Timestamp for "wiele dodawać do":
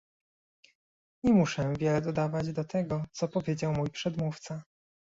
1.77-2.63